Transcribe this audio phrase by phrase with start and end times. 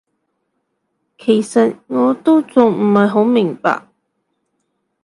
[1.19, 3.87] 其實我都仲唔係好明白